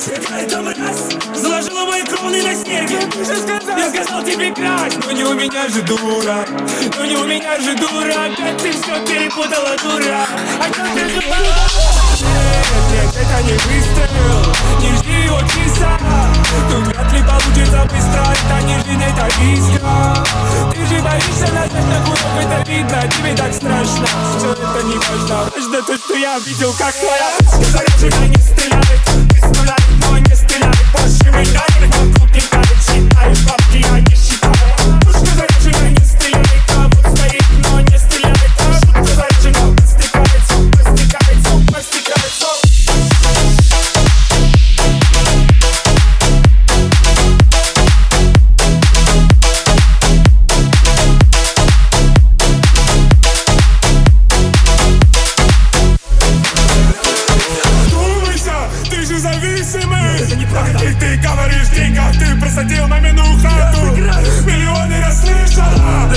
Какая 0.00 0.48
там 0.48 0.66
раз 0.66 1.08
заложила 1.34 1.84
мои 1.84 2.02
кроны 2.04 2.42
на 2.42 2.54
снеге. 2.54 3.00
Я 3.76 3.90
сказал 3.90 4.22
тебе 4.22 4.50
красть, 4.50 4.96
но 5.04 5.12
не 5.12 5.24
у 5.24 5.34
меня 5.34 5.68
же 5.68 5.82
дура. 5.82 6.46
Но 6.96 7.04
не 7.04 7.16
у 7.16 7.24
меня 7.26 7.60
же 7.60 7.74
дура, 7.76 8.24
опять 8.24 8.56
ты 8.56 8.72
все 8.72 9.04
перепутала, 9.04 9.76
дура. 9.82 10.26
А 10.58 10.72
что 10.72 10.82
ты 10.94 11.20
думала? 11.20 11.52
Нет, 12.22 12.80
нет, 12.92 13.14
это 13.14 13.42
не 13.42 13.52
выстрел, 13.52 14.40
не 14.80 14.96
жди 14.96 15.24
его 15.24 15.40
часа. 15.40 15.98
Тут 16.70 16.86
вряд 16.86 17.12
ли 17.12 17.22
получится 17.22 17.86
быстро, 17.92 18.24
это 18.32 18.64
не 18.64 18.76
жизнь, 18.76 19.02
это 19.02 19.26
риска. 19.38 20.24
Ты 20.72 20.86
же 20.86 21.02
боишься 21.02 21.52
нажать 21.52 21.72
на 21.72 22.04
курок, 22.06 22.36
это 22.40 22.70
видно, 22.70 23.02
тебе 23.02 23.36
так 23.36 23.52
страшно. 23.52 24.06
Все 24.38 24.52
это 24.52 24.82
не 24.82 24.96
важно, 24.96 25.50
важно 25.54 25.82
то, 25.82 25.96
что 25.98 26.14
я 26.16 26.38
видел, 26.38 26.72
как 26.78 26.94
твоя 26.94 27.30
что 28.00 28.26
не 28.26 28.36
стреляет, 28.36 29.00
ты 29.04 29.19
стреляет 30.90 31.30
Больше 31.30 31.30
меня 31.30 31.69
же 59.60 59.64
зависимый 59.64 60.16
Это 60.18 60.36
неправда 60.36 60.84
И 60.84 60.94
ты 60.94 61.16
говоришь 61.16 61.68
деньгах, 61.68 62.12
ты 62.12 62.40
просадил 62.40 62.86
мамину 62.88 63.24
хату. 63.40 63.94
Миллионы 64.46 65.00
расслышала 65.00 66.10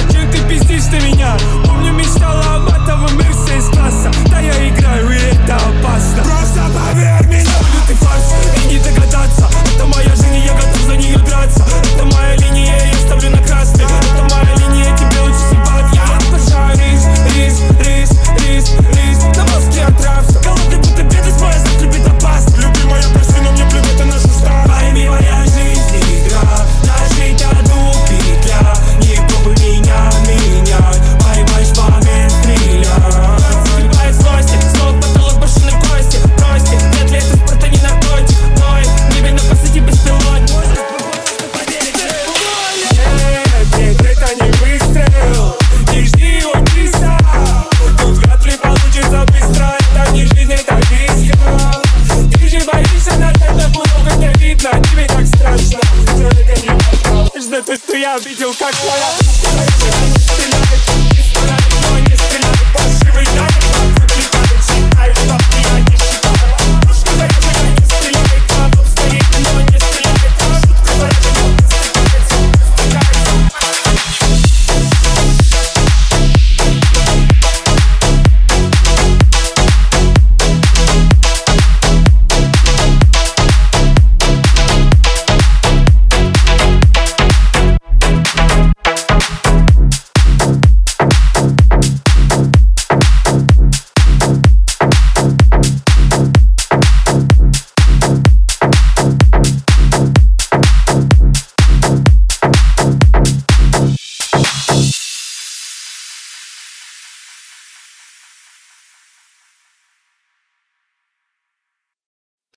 moja, 58.03 58.19
widzą 58.19 58.53
jak 58.59 59.22